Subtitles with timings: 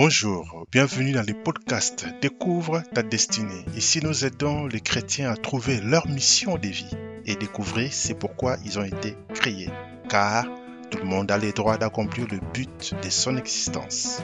[0.00, 3.64] Bonjour, bienvenue dans le podcast Découvre ta destinée.
[3.74, 8.58] Ici, nous aidons les chrétiens à trouver leur mission de vie et découvrir c'est pourquoi
[8.64, 9.70] ils ont été créés.
[10.08, 10.44] Car
[10.92, 14.22] tout le monde a le droit d'accomplir le but de son existence.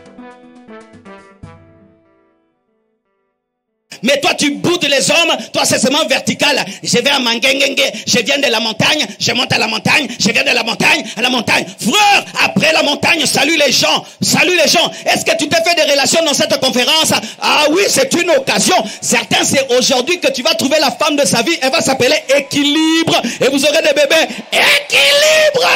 [4.05, 5.37] Mais toi, tu boudes les hommes.
[5.53, 6.65] Toi, c'est seulement vertical.
[6.83, 7.81] Je vais à Mangengenge.
[8.07, 9.07] Je viens de la montagne.
[9.19, 10.07] Je monte à la montagne.
[10.21, 11.65] Je viens de la montagne à la montagne.
[11.81, 14.05] Frère, après la montagne, salue les gens.
[14.21, 14.91] Salue les gens.
[15.07, 17.13] Est-ce que tu t'es fait des relations dans cette conférence?
[17.41, 18.77] Ah oui, c'est une occasion.
[19.01, 21.57] Certains, c'est aujourd'hui que tu vas trouver la femme de sa vie.
[21.63, 23.23] Elle va s'appeler équilibre.
[23.41, 24.29] Et vous aurez des bébés.
[24.53, 25.69] Équilibre!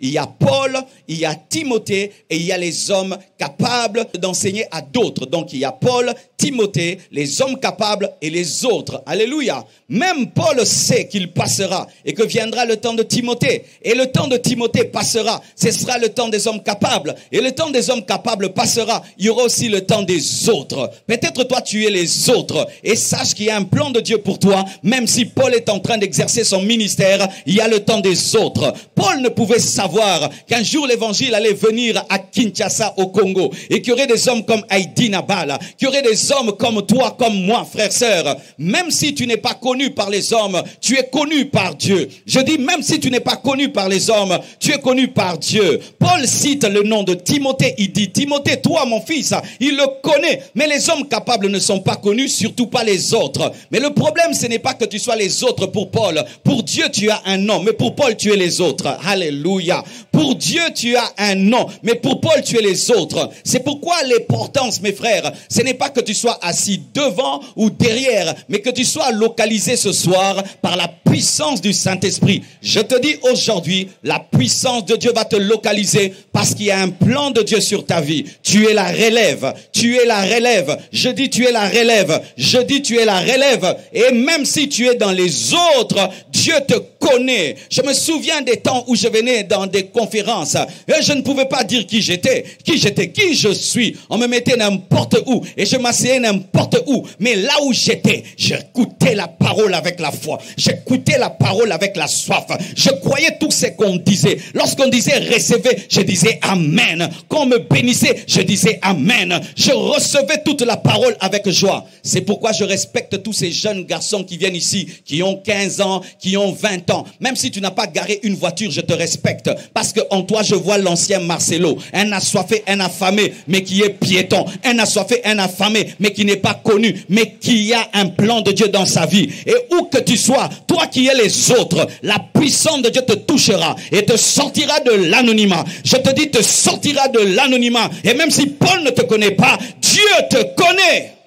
[0.00, 4.06] Il y a Paul, il y a Timothée et il y a les hommes capables
[4.18, 5.26] d'enseigner à d'autres.
[5.26, 9.02] Donc, il y a Paul, Timothée, les hommes capables et les autres.
[9.06, 9.64] Alléluia.
[9.88, 13.64] Même Paul sait qu'il passera et que viendra le temps de Timothée.
[13.82, 15.40] Et le temps de Timothée passera.
[15.56, 17.14] Ce sera le temps des hommes capables.
[17.32, 19.02] Et le temps des hommes capables passera.
[19.18, 20.90] Il y aura aussi le temps des autres.
[21.06, 22.66] Peut-être toi tu es les autres.
[22.84, 24.64] Et sache qu'il y a un plan de Dieu pour toi.
[24.82, 28.36] Même si Paul est en train d'exercer son ministère, il y a le temps des
[28.36, 28.72] autres.
[28.94, 33.50] Paul ne pouvait savoir qu'un jour l'évangile allait venir à Kinshasa au Congo.
[33.68, 35.58] Et qu'il y aurait des hommes comme Heidi Nabala.
[35.76, 38.36] Qu'il y aurait des hommes comme toi, comme moi, frère, sœur.
[38.58, 42.08] Même si tu n'es pas connu par les hommes, tu es connu par Dieu.
[42.26, 45.38] Je dis, même si tu n'es pas connu par les hommes, tu es connu par
[45.38, 45.80] Dieu.
[45.98, 47.74] Paul cite le nom de Timothée.
[47.78, 50.42] Il dit, Timothée, toi, mon fils, il le connaît.
[50.56, 53.52] Mais les hommes capables ne sont pas connus, surtout pas les autres.
[53.70, 56.24] Mais le problème, ce n'est pas que tu sois les autres pour Paul.
[56.42, 57.62] Pour Dieu, tu as un nom.
[57.62, 58.98] Mais pour Paul, tu es les autres.
[59.06, 59.84] Alléluia.
[60.10, 61.66] Pour Dieu, tu as un nom.
[61.84, 63.30] Mais pour Paul, tu es les autres.
[63.44, 68.34] C'est pourquoi l'importance, mes frères, ce n'est pas que tu sois assis devant ou derrière,
[68.48, 72.42] mais que tu sois localisé ce soir par la puissance du Saint-Esprit.
[72.62, 76.80] Je te dis aujourd'hui, la puissance de Dieu va te localiser parce qu'il y a
[76.80, 78.24] un plan de Dieu sur ta vie.
[78.42, 79.54] Tu es la relève.
[79.72, 80.76] Tu es la relève.
[80.92, 82.20] Je dis tu es la relève.
[82.36, 83.76] Je dis tu es la relève.
[83.92, 87.56] Et même si tu es dans les autres, Dieu te connaît.
[87.70, 91.46] Je me souviens des temps où je venais dans des conférences et je ne pouvais
[91.46, 93.96] pas dire qui j'étais, qui j'étais, qui je suis.
[94.10, 97.04] On me mettait n'importe où et je m'asseyais n'importe où.
[97.18, 100.38] Mais là où j'étais, j'écoutais la parole avec la foi.
[100.56, 102.46] J'écoutais la parole avec la soif.
[102.76, 104.36] Je croyais tout ce qu'on disait.
[104.54, 107.08] Lorsqu'on disait recevez, je disais amen.
[107.28, 109.40] Quand on me bénissait, je disais amen.
[109.56, 111.86] Je recevais toute la parole avec joie.
[112.02, 116.02] C'est pourquoi je respecte tous ces jeunes garçons qui viennent ici, qui ont 15 ans,
[116.18, 116.89] qui ont 20 ans.
[117.20, 119.50] Même si tu n'as pas garé une voiture, je te respecte.
[119.74, 121.78] Parce que en toi, je vois l'ancien Marcelo.
[121.92, 124.44] Un assoiffé, un affamé, mais qui est piéton.
[124.64, 128.52] Un assoiffé, un affamé, mais qui n'est pas connu, mais qui a un plan de
[128.52, 129.28] Dieu dans sa vie.
[129.46, 133.14] Et où que tu sois, toi qui es les autres, la puissance de Dieu te
[133.14, 135.64] touchera et te sortira de l'anonymat.
[135.84, 137.90] Je te dis, te sortira de l'anonymat.
[138.04, 141.19] Et même si Paul ne te connaît pas, Dieu te connaît.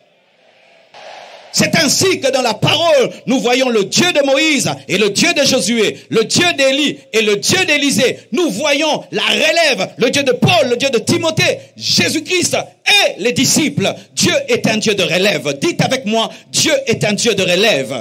[1.54, 5.32] C'est ainsi que dans la parole, nous voyons le Dieu de Moïse et le Dieu
[5.34, 8.18] de Josué, le Dieu d'Élie et le Dieu d'Élisée.
[8.32, 13.34] Nous voyons la relève, le Dieu de Paul, le Dieu de Timothée, Jésus-Christ et les
[13.34, 13.94] disciples.
[14.16, 15.60] Dieu est un Dieu de relève.
[15.60, 17.96] Dites avec moi, Dieu est un Dieu de relève.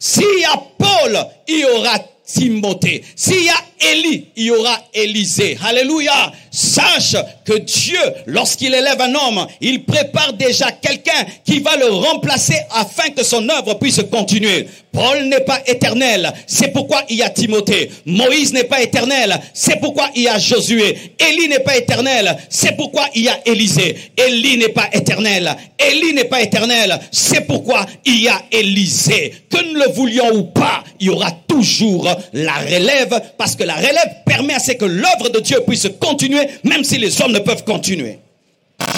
[0.00, 3.02] S'il y a Paul, il y aura Timothée.
[3.14, 5.56] S'il y a Élie, il y aura Élisée.
[5.64, 6.32] Alléluia.
[6.50, 12.58] Sache que Dieu, lorsqu'il élève un homme, il prépare déjà quelqu'un qui va le remplacer
[12.70, 14.66] afin que son œuvre puisse continuer.
[14.92, 17.90] Paul n'est pas éternel, c'est pourquoi il y a Timothée.
[18.06, 21.14] Moïse n'est pas éternel, c'est pourquoi il y a Josué.
[21.18, 23.96] Élie n'est pas éternel, c'est pourquoi il y a Élisée.
[24.16, 29.34] Élie n'est pas éternel, Élie n'est pas éternel, c'est pourquoi il y a Élisée.
[29.50, 33.74] Que nous le voulions ou pas, il y aura toujours la relève, parce que la
[33.74, 37.38] relève permet à ce que l'œuvre de Dieu puisse continuer, même si les hommes ne
[37.38, 38.18] peuvent continuer.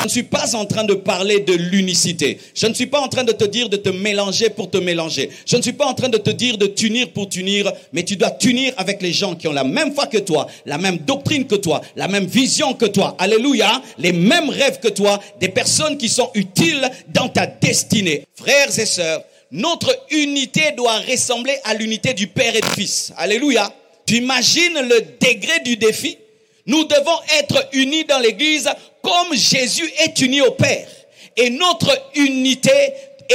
[0.00, 2.38] Je ne suis pas en train de parler de l'unicité.
[2.54, 5.30] Je ne suis pas en train de te dire de te mélanger pour te mélanger.
[5.46, 8.16] Je ne suis pas en train de te dire de t'unir pour t'unir, mais tu
[8.16, 11.46] dois t'unir avec les gens qui ont la même foi que toi, la même doctrine
[11.46, 13.14] que toi, la même vision que toi.
[13.18, 13.82] Alléluia.
[13.98, 18.24] Les mêmes rêves que toi, des personnes qui sont utiles dans ta destinée.
[18.34, 23.12] Frères et sœurs, notre unité doit ressembler à l'unité du Père et du Fils.
[23.16, 23.72] Alléluia.
[24.06, 26.18] Tu imagines le degré du défi?
[26.66, 28.68] Nous devons être unis dans l'Église
[29.02, 30.88] comme Jésus est uni au Père.
[31.36, 32.70] Et notre unité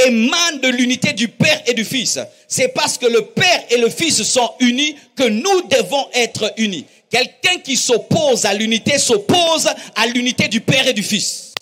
[0.06, 2.18] émane de l'unité du Père et du Fils.
[2.46, 6.86] C'est parce que le Père et le Fils sont unis que nous devons être unis.
[7.10, 11.54] Quelqu'un qui s'oppose à l'unité s'oppose à l'unité du Père et du Fils.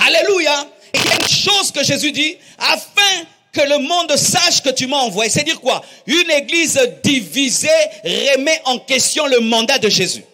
[0.00, 0.66] Alléluia.
[0.94, 4.86] il y a une chose que Jésus dit, afin que le monde sache que tu
[4.86, 5.30] m'as envoyé.
[5.30, 5.82] C'est dire quoi?
[6.06, 7.68] Une église divisée
[8.04, 10.24] remet en question le mandat de Jésus.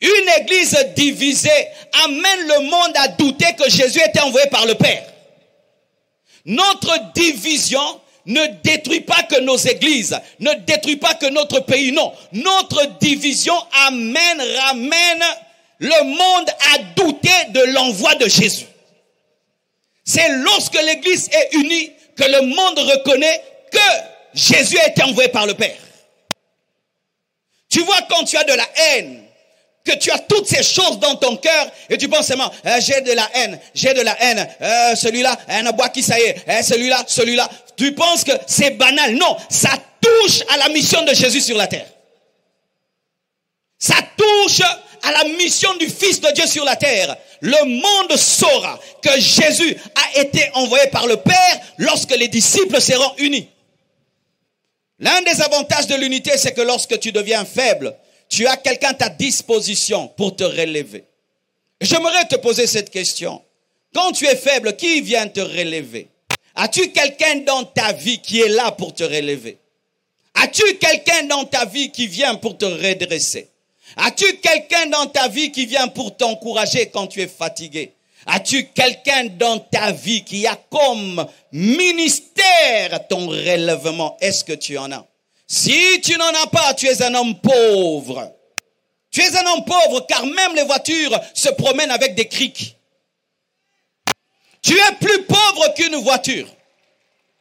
[0.00, 1.50] Une église divisée
[2.04, 5.04] amène le monde à douter que Jésus était envoyé par le Père.
[6.44, 12.12] Notre division ne détruit pas que nos églises, ne détruit pas que notre pays, non.
[12.32, 13.54] Notre division
[13.86, 15.24] amène, ramène
[15.78, 18.66] le monde à douter de l'envoi de Jésus.
[20.04, 23.42] C'est lorsque l'église est unie que le monde reconnaît
[23.72, 23.78] que
[24.34, 25.76] Jésus a été envoyé par le Père.
[27.70, 29.24] Tu vois, quand tu as de la haine,
[29.84, 33.00] que tu as toutes ces choses dans ton cœur et tu penses seulement, euh, j'ai
[33.02, 36.48] de la haine, j'ai de la haine, euh, celui-là, un bois qui ça y est,
[36.48, 37.48] euh, celui-là, celui-là.
[37.76, 39.14] Tu penses que c'est banal.
[39.16, 39.70] Non, ça
[40.00, 41.86] touche à la mission de Jésus sur la terre.
[43.78, 44.62] Ça touche
[45.04, 47.16] à la mission du Fils de Dieu sur la terre.
[47.40, 53.14] Le monde saura que Jésus a été envoyé par le Père lorsque les disciples seront
[53.18, 53.48] unis.
[54.98, 57.94] L'un des avantages de l'unité, c'est que lorsque tu deviens faible,
[58.28, 61.04] tu as quelqu'un à ta disposition pour te relever.
[61.80, 63.42] J'aimerais te poser cette question.
[63.94, 66.08] Quand tu es faible, qui vient te relever?
[66.54, 69.58] As-tu quelqu'un dans ta vie qui est là pour te relever?
[70.34, 73.48] As-tu quelqu'un dans ta vie qui vient pour te redresser?
[73.96, 77.92] As-tu quelqu'un dans ta vie qui vient pour t'encourager quand tu es fatigué?
[78.26, 84.16] As-tu quelqu'un dans ta vie qui a comme ministère ton relèvement?
[84.20, 85.04] Est-ce que tu en as?
[85.46, 88.32] Si tu n'en as pas, tu es un homme pauvre.
[89.10, 92.76] Tu es un homme pauvre car même les voitures se promènent avec des criques.
[94.62, 96.48] Tu es plus pauvre qu'une voiture.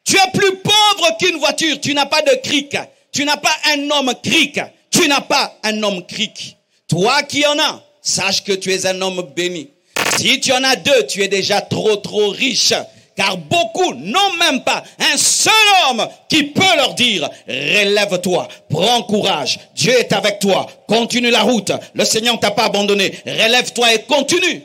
[0.04, 1.80] Tu es plus pauvre qu'une voiture.
[1.80, 2.76] Tu n'as pas de cric.
[3.14, 4.60] Tu n'as pas un homme cric.
[4.94, 6.56] Tu n'as pas un homme cric.
[6.88, 9.70] Toi qui en as, sache que tu es un homme béni.
[10.18, 12.74] Si tu en as deux, tu es déjà trop, trop riche.
[13.16, 15.54] Car beaucoup n'ont même pas un seul
[15.88, 21.72] homme qui peut leur dire, relève-toi, prends courage, Dieu est avec toi, continue la route,
[21.94, 24.64] le Seigneur ne t'a pas abandonné, relève-toi et continue.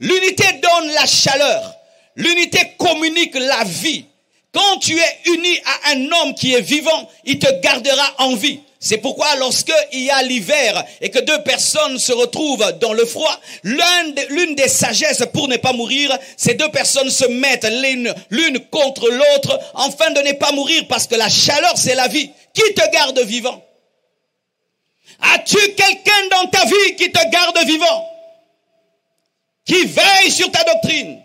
[0.00, 1.74] L'unité donne la chaleur,
[2.16, 4.06] l'unité communique la vie.
[4.54, 8.60] Quand tu es uni à un homme qui est vivant, il te gardera en vie.
[8.78, 13.04] C'est pourquoi lorsque il y a l'hiver et que deux personnes se retrouvent dans le
[13.04, 17.66] froid, l'une des sagesses pour ne pas mourir, ces deux personnes se mettent
[18.30, 22.30] l'une contre l'autre afin de ne pas mourir parce que la chaleur c'est la vie.
[22.52, 23.64] Qui te garde vivant?
[25.32, 28.06] As-tu quelqu'un dans ta vie qui te garde vivant?
[29.64, 31.22] Qui veille sur ta doctrine?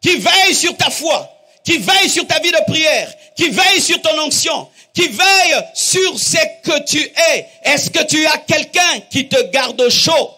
[0.00, 1.28] Qui veille sur ta foi?
[1.64, 6.18] Qui veille sur ta vie de prière, qui veille sur ton onction, qui veille sur
[6.18, 7.46] ce que tu es.
[7.64, 10.30] Est-ce que tu as quelqu'un qui te garde chaud?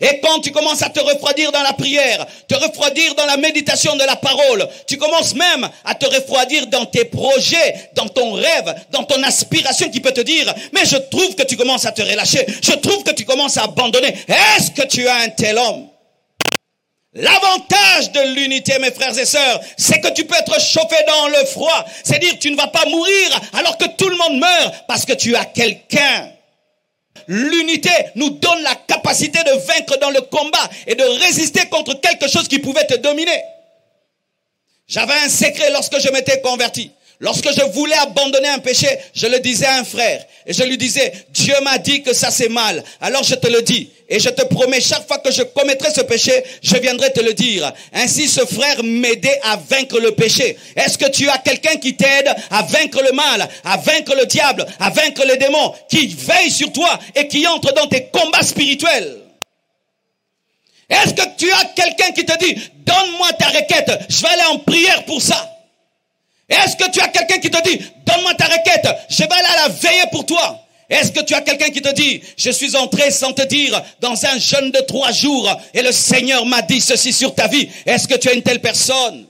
[0.00, 3.96] Et quand tu commences à te refroidir dans la prière, te refroidir dans la méditation
[3.96, 8.74] de la parole, tu commences même à te refroidir dans tes projets, dans ton rêve,
[8.90, 12.02] dans ton aspiration qui peut te dire, mais je trouve que tu commences à te
[12.02, 14.14] relâcher, je trouve que tu commences à abandonner.
[14.28, 15.88] Est-ce que tu as un tel homme?
[17.14, 21.44] L'avantage de l'unité, mes frères et sœurs, c'est que tu peux être chauffé dans le
[21.46, 21.84] froid.
[22.04, 25.34] C'est-à-dire tu ne vas pas mourir alors que tout le monde meurt parce que tu
[25.34, 26.30] as quelqu'un.
[27.26, 32.28] L'unité nous donne la capacité de vaincre dans le combat et de résister contre quelque
[32.28, 33.42] chose qui pouvait te dominer.
[34.86, 36.90] J'avais un secret lorsque je m'étais converti.
[37.20, 40.24] Lorsque je voulais abandonner un péché, je le disais à un frère.
[40.46, 42.82] Et je lui disais, Dieu m'a dit que ça c'est mal.
[43.00, 43.90] Alors je te le dis.
[44.08, 46.32] Et je te promets, chaque fois que je commettrai ce péché,
[46.62, 47.70] je viendrai te le dire.
[47.92, 50.56] Ainsi ce frère m'aidait à vaincre le péché.
[50.76, 54.64] Est-ce que tu as quelqu'un qui t'aide à vaincre le mal, à vaincre le diable,
[54.78, 59.18] à vaincre les démons, qui veille sur toi et qui entre dans tes combats spirituels?
[60.88, 62.54] Est-ce que tu as quelqu'un qui te dit,
[62.86, 65.57] donne-moi ta requête, je vais aller en prière pour ça?
[66.48, 69.68] Est-ce que tu as quelqu'un qui te dit, donne-moi ta requête, je vais aller à
[69.68, 70.60] la veiller pour toi?
[70.88, 74.24] Est-ce que tu as quelqu'un qui te dit, je suis entré sans te dire dans
[74.24, 77.68] un jeûne de trois jours et le Seigneur m'a dit ceci sur ta vie?
[77.84, 79.26] Est-ce que tu as une telle personne?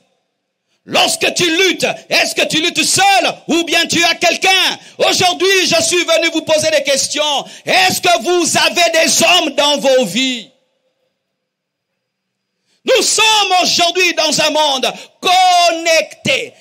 [0.85, 4.79] Lorsque tu luttes, est-ce que tu luttes seul ou bien tu as quelqu'un?
[4.99, 7.45] Aujourd'hui, je suis venu vous poser des questions.
[7.67, 10.49] Est-ce que vous avez des hommes dans vos vies?
[12.85, 16.55] Nous sommes aujourd'hui dans un monde connecté.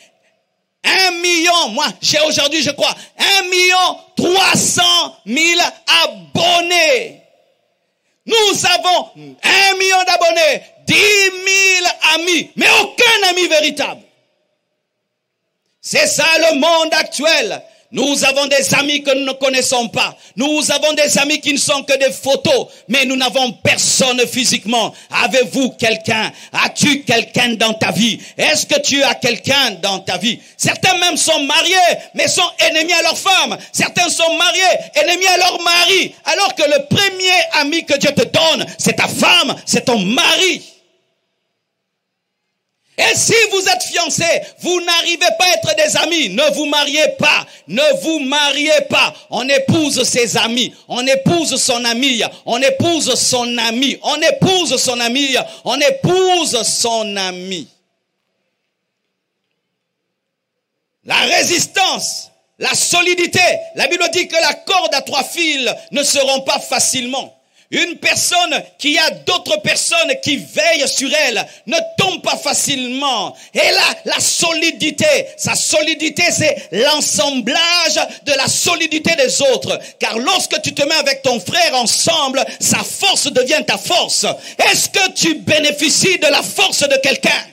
[0.88, 5.62] Un million, moi j'ai aujourd'hui je crois, un million trois cent mille
[6.04, 7.22] abonnés.
[8.26, 14.02] Nous avons un million d'abonnés, dix mille amis, mais aucun ami véritable.
[15.82, 17.64] C'est ça le monde actuel.
[17.92, 20.14] Nous avons des amis que nous ne connaissons pas.
[20.36, 24.94] Nous avons des amis qui ne sont que des photos, mais nous n'avons personne physiquement.
[25.24, 26.32] Avez-vous quelqu'un?
[26.52, 28.20] As-tu quelqu'un dans ta vie?
[28.38, 30.38] Est-ce que tu as quelqu'un dans ta vie?
[30.58, 31.76] Certains même sont mariés,
[32.14, 33.58] mais sont ennemis à leur femme.
[33.72, 34.62] Certains sont mariés,
[34.96, 36.14] ennemis à leur mari.
[36.26, 40.62] Alors que le premier ami que Dieu te donne, c'est ta femme, c'est ton mari.
[42.98, 44.26] Et si vous êtes fiancé,
[44.60, 49.14] vous n'arrivez pas à être des amis, ne vous mariez pas, ne vous mariez pas.
[49.30, 55.00] On épouse ses amis, on épouse son ami, on épouse son ami, on épouse son
[55.00, 57.68] ami, on épouse son ami.
[61.04, 63.40] La résistance, la solidité.
[63.76, 67.37] La Bible dit que la corde à trois fils ne se rompt pas facilement.
[67.70, 73.36] Une personne qui a d'autres personnes qui veillent sur elle ne tombe pas facilement.
[73.54, 75.06] Et là, la solidité,
[75.36, 79.78] sa solidité, c'est l'assemblage de la solidité des autres.
[80.00, 84.26] Car lorsque tu te mets avec ton frère ensemble, sa force devient ta force.
[84.72, 87.48] Est-ce que tu bénéficies de la force de quelqu'un?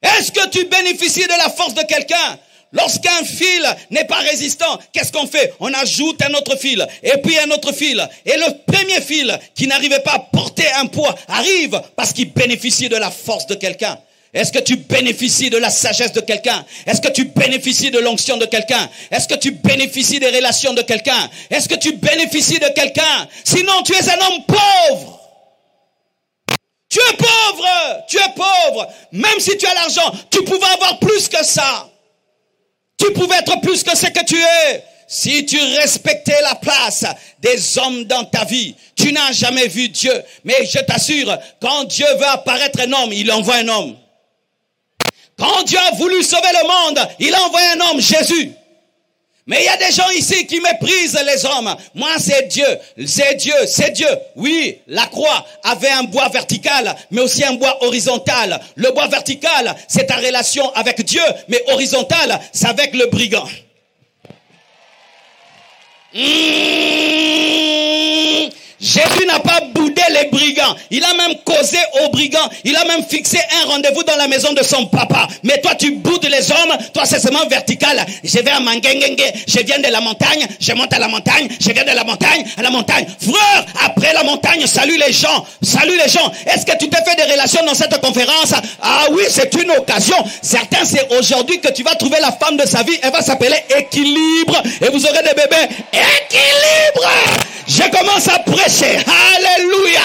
[0.00, 2.38] Est-ce que tu bénéficies de la force de quelqu'un?
[2.72, 5.54] Lorsqu'un fil n'est pas résistant, qu'est-ce qu'on fait?
[5.58, 8.06] On ajoute un autre fil, et puis un autre fil.
[8.26, 12.88] Et le premier fil qui n'arrivait pas à porter un poids arrive parce qu'il bénéficie
[12.88, 13.98] de la force de quelqu'un.
[14.34, 16.64] Est-ce que tu bénéficies de la sagesse de quelqu'un?
[16.86, 18.90] Est-ce que tu bénéficies de l'onction de quelqu'un?
[19.10, 21.30] Est-ce que tu bénéficies des relations de quelqu'un?
[21.50, 23.26] Est-ce que tu bénéficies de quelqu'un?
[23.44, 25.20] Sinon, tu es un homme pauvre.
[26.90, 28.88] Tu es pauvre, tu es pauvre.
[29.12, 31.88] Même si tu as l'argent, tu pouvais avoir plus que ça.
[32.98, 34.84] Tu pouvais être plus que ce que tu es.
[35.06, 37.06] Si tu respectais la place
[37.40, 40.12] des hommes dans ta vie, tu n'as jamais vu Dieu.
[40.44, 43.96] Mais je t'assure, quand Dieu veut apparaître un homme, il envoie un homme.
[45.38, 48.52] Quand Dieu a voulu sauver le monde, il a envoyé un homme, Jésus.
[49.48, 51.74] Mais il y a des gens ici qui méprisent les hommes.
[51.94, 52.66] Moi, c'est Dieu.
[53.06, 53.54] C'est Dieu.
[53.66, 54.06] C'est Dieu.
[54.36, 58.60] Oui, la croix avait un bois vertical, mais aussi un bois horizontal.
[58.76, 63.48] Le bois vertical, c'est ta relation avec Dieu, mais horizontal, c'est avec le brigand.
[66.12, 66.18] Mmh.
[68.80, 69.60] Jésus n'a pas
[70.10, 70.74] les brigands.
[70.90, 72.48] Il a même causé aux brigands.
[72.64, 75.26] Il a même fixé un rendez-vous dans la maison de son papa.
[75.42, 76.76] Mais toi, tu boudes les hommes.
[76.92, 78.04] Toi, c'est seulement vertical.
[78.22, 79.32] Je vais à Mangengenge.
[79.46, 80.46] Je viens de la montagne.
[80.60, 81.48] Je monte à la montagne.
[81.60, 83.06] Je viens de la montagne à la montagne.
[84.28, 85.46] Après la montagne, salue les gens.
[85.62, 86.30] Salue les gens.
[86.46, 88.52] Est-ce que tu t'es fait des relations dans cette conférence?
[88.82, 90.16] Ah oui, c'est une occasion.
[90.42, 92.98] Certains, c'est aujourd'hui que tu vas trouver la femme de sa vie.
[93.02, 94.62] Elle va s'appeler équilibre.
[94.80, 95.74] Et vous aurez des bébés.
[95.92, 97.08] Équilibre!
[97.66, 98.98] Je commence à prêcher.
[99.36, 100.00] Alléluia.